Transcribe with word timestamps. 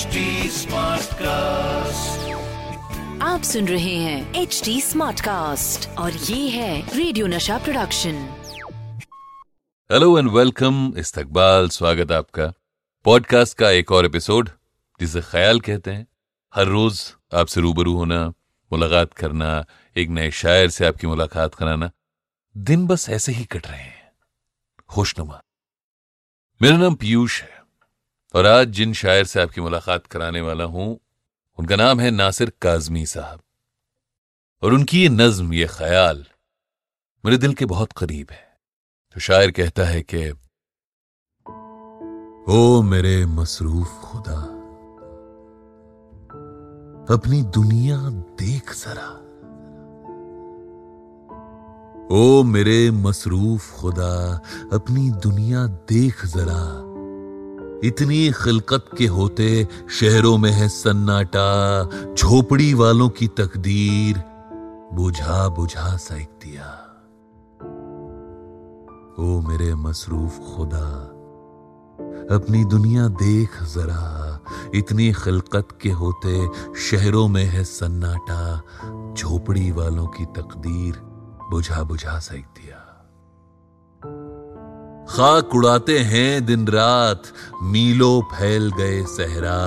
Smart 0.00 1.14
cast 1.14 2.28
आप 3.22 3.42
सुन 3.42 3.68
रहे 3.68 3.96
हैं 3.96 4.34
एच 4.34 4.62
डी 4.64 4.80
स्मार्ट 4.80 5.20
कास्ट 5.20 5.88
और 5.88 6.12
ये 6.12 6.48
है 6.48 6.96
radio 6.96 7.26
Nasha 7.26 7.58
production 7.58 8.14
hello 9.92 10.18
and 10.18 10.30
welcome 10.30 10.94
इस्तकबाल 10.96 11.68
स्वागत 11.68 12.12
आपका। 12.12 12.52
पॉडकास्ट 13.04 13.58
का 13.58 13.70
एक 13.70 13.92
और 13.92 14.06
एपिसोड 14.06 14.50
जिसे 15.00 15.20
ख्याल 15.20 15.60
कहते 15.60 15.90
हैं। 15.90 16.06
हर 16.54 16.66
रोज 16.66 17.14
आपसे 17.34 17.60
रूबरू 17.60 17.96
होना 17.96 18.28
मुलाकात 18.72 19.14
करना 19.14 19.66
एक 19.96 20.08
नए 20.08 20.30
शायर 20.30 20.68
से 20.68 20.86
आपकी 20.86 21.06
मुलाकात 21.06 21.54
कराना 21.54 21.90
दिन 22.56 22.86
बस 22.86 23.08
ऐसे 23.10 23.32
ही 23.32 23.44
कट 23.44 23.66
रहे 23.66 23.80
हैं। 23.80 24.12
खुशनुमा 24.88 25.42
मेरा 26.62 26.76
नाम 26.76 26.94
पीयूष 26.94 27.42
है। 27.42 27.59
और 28.34 28.46
आज 28.46 28.68
जिन 28.68 28.92
शायर 28.92 29.24
से 29.24 29.42
आपकी 29.42 29.60
मुलाकात 29.60 30.06
कराने 30.06 30.40
वाला 30.40 30.64
हूँ, 30.64 31.00
उनका 31.58 31.76
नाम 31.76 32.00
है 32.00 32.10
नासिर 32.10 32.52
काजमी 32.62 33.06
साहब। 33.06 33.40
और 34.62 34.72
उनकी 34.72 35.02
ये 35.02 35.08
नज्म, 35.08 35.52
ये 35.52 35.66
ख्याल 35.66 36.26
मेरे 37.24 37.36
दिल 37.36 37.54
के 37.54 37.64
बहुत 37.64 37.92
करीब 37.92 38.26
है। 38.30 38.60
तो 39.14 39.20
शायर 39.20 39.50
कहता 39.50 39.84
है 39.84 40.02
कि, 40.14 40.30
ओ 42.52 42.82
मेरे 42.82 43.26
मसरूफ 43.26 44.00
खुदा, 44.00 44.42
अपनी 47.14 47.42
दुनिया 47.42 48.10
देख 48.10 48.74
जरा। 48.74 49.16
ओ 52.12 52.42
मेरे 52.42 52.90
मसरूफ 52.90 53.80
खुदा, 53.80 54.40
अपनी 54.72 55.10
दुनिया 55.10 55.66
देख 55.66 56.26
जरा। 56.26 56.89
इतनी 57.84 58.30
खिलकत 58.32 58.86
के 58.98 59.06
होते 59.06 59.68
शहरों 59.90 60.38
में 60.38 60.50
है 60.50 60.68
सन्नाटा, 60.68 62.14
झोपड़ी 62.14 62.74
वालों 62.74 63.08
की 63.08 63.28
तकदीर, 63.28 64.22
बुझा 64.92 65.48
बुझा 65.48 65.96
सेक 65.96 66.28
दिया। 66.42 66.68
ओ 69.18 69.40
मेरे 69.40 69.74
मसरूफ 69.74 70.38
खुदा, 70.38 70.88
अपनी 72.36 72.64
दुनिया 72.64 73.08
देख 73.08 73.62
जरा, 73.62 74.40
इतनी 74.74 75.12
खिलकत 75.12 75.68
के 75.80 75.90
होते 75.90 76.48
शहरों 76.80 77.28
में 77.28 77.44
है 77.44 77.64
सन्नाटा, 77.64 78.62
झोपड़ी 79.14 79.70
वालों 79.70 80.06
की 80.06 80.24
तकदीर, 80.24 81.00
बुझा 81.50 81.82
बुझा 81.82 82.18
सेक 82.18 82.44
दिया। 82.44 82.79
खाक 85.10 85.54
उड़ाते 85.54 85.98
हैं 85.98 86.46
दिन 86.46 86.66
रात, 86.68 87.22
मीलो 87.62 88.10
फैल 88.32 88.70
गए 88.70 89.02
सहरा। 89.02 89.60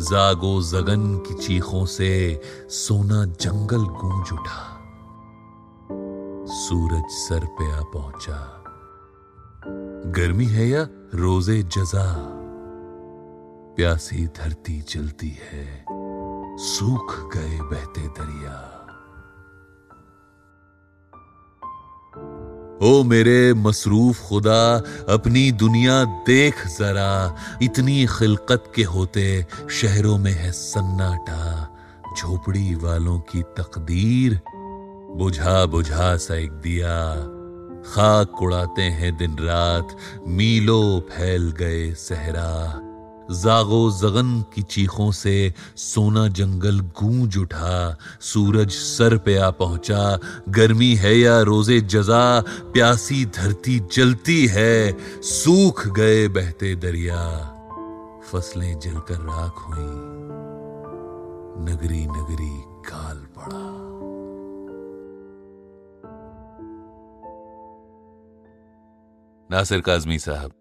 जागो 0.00 0.52
जगन 0.62 1.02
की 1.18 1.34
चीखों 1.34 1.84
से 1.86 2.40
सोना 2.68 3.24
जंगल 3.24 3.84
गूंज 3.94 4.32
उठा। 4.32 4.62
सूरज 6.54 7.10
सर 7.10 7.46
पे 7.58 7.70
आ 7.72 7.82
पहुँचा। 7.82 8.38
गर्मी 10.16 10.46
है 10.46 10.68
या 10.68 10.86
रोज़े 11.14 11.62
जजा? 11.62 12.06
प्यासी 13.76 14.26
धरती 14.26 14.80
चलती 14.82 15.30
है, 15.42 15.84
सूख 16.66 17.16
गए 17.34 17.58
बहते 17.62 18.08
दरिया। 18.18 18.53
ओ 22.84 23.02
मेरे 23.02 23.54
मसरूफ 23.54 24.28
खुदा, 24.28 24.82
अपनी 25.08 25.52
दुनिया 25.52 26.04
देख 26.04 26.66
जरा। 26.66 27.36
इतनी 27.62 28.06
खिलकत 28.06 28.72
के 28.74 28.82
होते 28.82 29.46
शहरों 29.70 30.18
में 30.18 30.32
है 30.32 30.52
सन्नाटा। 30.52 31.76
झोपड़ी 32.18 32.74
वालों 32.74 33.18
की 33.18 33.42
तकदीर, 33.42 34.40
बुझा 35.16 35.66
बुझा 35.66 36.16
सा 36.16 36.34
एक 36.34 36.50
दिया। 36.50 37.14
खाक 37.86 38.42
उड़ाते 38.42 38.82
हैं 38.82 39.16
दिन 39.16 39.36
रात, 39.38 39.96
मीलो 40.28 41.08
फैल 41.10 41.50
गए 41.50 41.94
सहरा। 41.94 42.80
जागो 43.30 43.90
जगन 43.90 44.40
की 44.54 44.62
चीखों 44.62 45.10
से 45.12 45.52
सोना 45.76 46.26
जंगल 46.28 46.80
गूंज 46.80 47.36
उठा, 47.38 47.96
सूरज 48.20 48.70
सर 48.70 49.16
पे 49.18 49.36
आ 49.38 49.50
पहुँचा, 49.50 50.18
गर्मी 50.48 50.94
है 50.94 51.16
या 51.18 51.40
रोज़े 51.40 51.80
जजा, 51.80 52.40
प्यासी 52.72 53.24
धरती 53.26 53.78
जलती 53.92 54.46
है, 54.46 54.96
सूख 55.22 55.86
गए 55.88 56.26
बहते 56.28 56.74
दरिया, 56.74 57.20
फ़सलें 58.32 58.78
जलकर 58.78 59.20
राख 59.20 59.64
हुई, 59.68 59.88
नगरी 61.64 62.04
नगरी 62.06 62.54
काल 62.88 63.16
पड़ा। 63.36 63.64
नासिर 69.50 69.80
काजमी 69.80 70.18
साहब, 70.18 70.52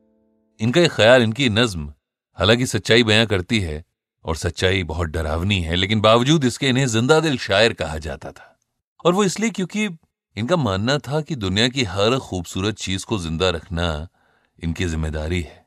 इनका 0.60 0.82
एक 0.82 0.92
ख्याल, 0.92 1.24
इनकी 1.24 1.50
नज्म 1.50 1.94
हालाँकि 2.38 2.66
सच्चाई 2.66 3.04
बयां 3.04 3.26
करती 3.26 3.60
है 3.60 3.84
और 4.26 4.36
सच्चाई 4.36 4.84
बहुत 4.84 5.10
डरावनी 5.10 5.62
है, 5.62 5.76
लेकिन 5.76 6.02
बावजूद 6.02 6.44
इसके 6.44 6.68
इन्हें 6.68 6.86
ज़िंदा 6.88 7.20
दिल 7.20 7.38
शायर 7.38 7.74
कहा 7.74 7.98
जाता 7.98 8.32
था। 8.32 8.58
और 9.06 9.14
वो 9.14 9.24
इसलिए 9.24 9.50
क्योंकि 9.50 9.90
इनका 10.36 10.56
मानना 10.56 10.98
था 10.98 11.22
कि 11.22 11.36
दुनिया 11.36 11.68
की 11.68 11.84
हर 11.84 12.18
खूबसूरत 12.20 12.76
चीज़ 12.76 13.06
को 13.06 13.18
ज़िंदा 13.20 13.50
रखना 13.50 14.08
इनकी 14.60 14.86
ज़िम्मेदारी 14.86 15.42
है। 15.42 15.62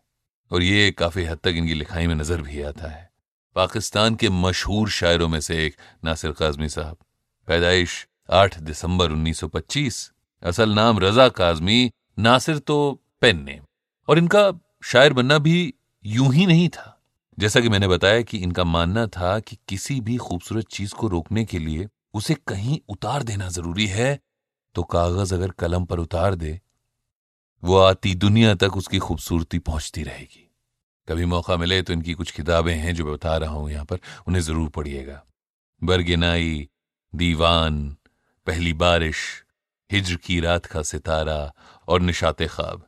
और 0.51 0.63
ये 0.63 0.91
काफ़ी 0.91 1.25
हद 1.25 1.39
तक 1.39 1.55
इनकी 1.57 1.75
लिखाई 1.75 2.07
में 2.07 2.15
नज़र 2.15 2.43
भी 2.43 2.63
आता 2.63 2.89
है। 2.89 3.11
पाकिस्तान 3.57 4.15
के 4.15 4.29
मशहूर 4.29 4.89
शायरों 4.91 5.29
में 5.29 5.41
से 5.41 5.65
एक, 5.67 5.77
नासिर 6.05 6.33
काजमी 6.33 6.69
साहब। 6.69 6.97
पैदाइश 7.49 8.07
8 8.31 8.59
दिसंबर 8.59 9.13
1925 9.13 10.11
असल 10.43 10.71
नाम 10.71 10.99
रजा 10.99 11.29
काजमी, 11.29 11.91
नासिर 12.19 12.59
तो 12.59 12.77
पेन 13.21 13.43
नेम। 13.43 13.65
और 14.09 14.19
इनका 14.19 14.53
शायर 14.85 15.13
बनना 15.13 15.39
भी 15.39 15.75
यूँ 16.07 16.33
ही 16.35 16.47
नहीं 16.47 16.69
था। 16.69 16.93
जैसा 17.39 17.61
कि 17.61 17.69
मैंने 17.69 17.89
बताया 17.89 18.21
कि 18.23 18.39
इनका 18.39 18.65
मानना 18.65 19.07
था 19.07 19.39
कि 19.41 19.57
किसी 19.69 20.01
भी 20.01 20.17
खूबसूरत 20.17 20.67
चीज़ 20.67 20.95
को 20.95 21.09
रोकने 21.09 21.45
के 21.45 21.59
लिए 21.59 21.89
उसे 22.15 22.35
कहीं 22.49 22.79
उतार 22.89 23.23
देना 23.23 23.49
ज़रूरी 23.49 23.87
है 23.87 24.19
तो 24.75 24.83
कागज़ 24.83 25.35
अगर 25.35 25.51
कलम 25.51 25.85
पर 25.85 25.99
उतार 25.99 26.35
दे, 26.35 26.61
वो 27.63 27.79
आती 27.79 28.15
दुनिया 28.15 28.55
तक 28.55 28.77
उसकी 28.77 28.99
खूबसूरती 28.99 29.59
पहुँचती 29.59 30.03
रहेगी। 30.03 30.43
कभी 31.09 31.25
मौका 31.25 31.57
मिले 31.57 31.83
तो 31.83 31.93
इनकी 31.93 32.15
कुछ 32.15 32.31
किताबें 32.31 32.75
हैं 32.75 32.95
जो 32.95 33.05
मैं 33.05 33.15
बता 33.15 33.37
रहा 33.37 33.51
हूँ 33.51 33.71
यहाँ 33.71 33.85
पर, 33.85 33.99
उन्हें 34.29 34.43
ज़रूर 34.43 34.69
पढ़िएगा। 34.69 35.23
बरगेनाई, 35.83 36.69
दीवान, 37.13 37.97
पहली 38.47 38.73
बारिश, 38.73 39.19
हिज्र 39.91 40.17
की 40.17 40.41
रात 40.41 40.67
का 40.67 40.83
सितारा 40.83 41.53
और 41.89 42.01
निशाते 42.01 42.47
ख्वाब। 42.47 42.87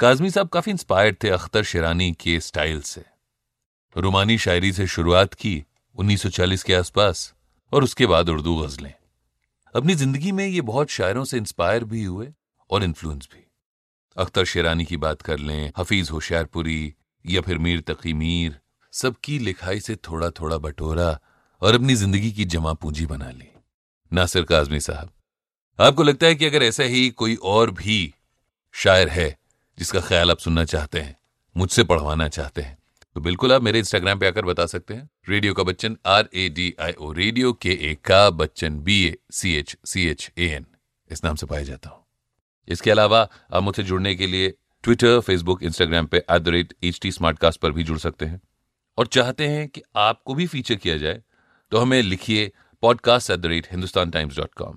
काजमी 0.00 0.28
साहब 0.30 0.48
काफ़ी 0.48 0.72
इंस्पायर्ड 0.72 1.16
थे 1.22 1.28
अख्तर 1.28 1.62
शिरानी 1.62 2.10
के 2.12 2.38
स्टाइल 2.40 2.80
से। 2.80 3.04
रोमानी 3.96 4.36
शायरी 4.38 4.72
से 4.72 4.86
शुरुआत 4.86 5.34
की 5.34 5.64
1940 5.96 6.62
के 6.62 6.74
आसपास 6.74 7.32
और 7.72 7.84
उसके 7.84 8.06
बाद 8.06 8.28
उर्दू 8.28 8.54
गजलें। 8.56 8.92
अपनी 9.74 9.94
ज़िंदगी 9.94 10.32
में 10.32 10.46
ये 10.46 10.60
बहुत 10.60 10.90
शायरों 10.90 11.24
से 11.24 11.36
इंस्पायर 11.36 11.84
भी 11.84 12.04
हुए 12.04 12.28
और 12.70 12.84
इन्फ्लुएंस 12.84 13.28
भी। 13.34 13.44
अख्तर 14.16 14.44
शेरानी 14.44 14.84
की 14.84 14.96
बात 14.96 15.22
कर 15.22 15.38
लें, 15.38 15.72
हफीज 15.78 16.10
होशियारपुरी 16.10 16.94
या 17.24 17.40
फिर 17.40 17.58
मीर 17.58 17.80
तकी 17.80 18.12
मीर, 18.12 18.58
सबकी 18.92 19.38
लिखाई 19.38 19.80
से 19.80 19.96
थोड़ा 19.96 20.30
थोड़ा 20.30 20.58
बटोरा 20.58 21.10
और 21.62 21.74
अपनी 21.74 21.94
ज़िंदगी 21.94 22.30
की 22.32 22.44
जमा 22.46 22.72
पूंजी 22.72 23.06
बना 23.06 23.30
ली। 23.30 23.50
नासिर 24.12 24.44
काजमी 24.44 24.80
साहब, 24.80 25.12
आपको 25.78 26.02
लगता 26.02 26.26
है 26.26 26.34
कि 26.34 26.46
अगर 26.46 26.62
ऐसा 26.62 26.84
ही 26.84 27.08
कोई 27.10 27.36
और 27.36 27.70
भी 27.72 28.14
शायर 28.74 29.08
है 29.08 29.39
जिसका 29.80 30.00
ख्याल 30.00 30.30
आप 30.30 30.38
सुनना 30.38 30.64
चाहते 30.64 31.00
हैं, 31.00 31.16
मुझसे 31.56 31.82
पढ़वाना 31.84 32.26
चाहते 32.28 32.62
हैं 32.62 32.76
तो 33.16 33.20
बिल्कुल 33.20 33.52
आप 33.52 33.62
मेरे 33.62 33.78
इंस्टाग्राम 33.78 34.18
पे 34.18 34.26
आकर 34.26 34.44
बता 34.44 34.66
सकते 34.66 34.94
हैं। 34.94 35.08
रेडियो 35.28 35.54
का 35.54 35.62
Bachchan 35.62 35.96
R 36.06 36.28
A 36.34 36.48
D 36.48 36.74
I 36.80 36.92
O 36.92 37.10
radio 37.12 37.52
के 37.52 37.72
ए 37.82 37.94
का 38.04 38.28
Bachchan 38.32 38.78
B 38.80 39.02
A 39.04 39.14
C 39.32 39.54
H 39.54 39.76
C 39.84 40.06
H 40.08 40.30
A 40.38 40.48
N 40.48 40.66
इस 41.10 41.24
नाम 41.24 41.36
से 41.36 41.46
पाया 41.46 41.62
जाता 41.62 41.90
हूँ। 41.90 42.04
इसके 42.68 42.90
अलावा 42.90 43.20
आप 43.52 43.62
मुझसे 43.62 43.82
जुड़ने 43.82 44.14
के 44.14 44.26
लिए 44.26 44.52
ट्विटर 44.84 45.18
फेसबुक 45.20 45.62
इंस्टाग्राम 45.62 46.06
पे 46.06 46.18
at 46.18 46.42
the 46.42 46.48
rate 46.48 46.74
H 46.84 47.00
T 47.02 47.12
पर 47.22 47.72
भी 47.72 47.84
जुड़ 47.84 47.98
सकते 47.98 48.26
हैं। 48.26 48.40
और 48.98 49.06
चाहते 49.08 49.48
हैं 49.48 49.66
कि 49.68 49.82
आपको 49.98 50.34
भी 50.34 50.46
फीचर 50.46 50.74
किया 50.76 50.96
जाए 50.96 51.22
तो 51.72 51.78
हमें 51.78 52.00
लिखिए 52.02 52.50
podcast 52.82 53.30
at 53.30 53.38
the 53.38 53.46
rate 53.46 53.68
Hindustan 53.70 54.10
Times 54.10 54.36
dot 54.36 54.54
com 54.54 54.76